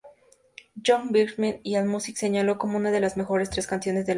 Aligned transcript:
Jason 0.83 1.11
Birchmeier 1.11 1.61
de 1.63 1.77
Allmusic, 1.77 2.15
señaló 2.15 2.57
como 2.57 2.75
una 2.75 2.89
de 2.89 3.01
las 3.01 3.17
"mejores 3.17 3.51
tres 3.51 3.67
canciones" 3.67 4.03
del 4.03 4.07
álbum. 4.07 4.09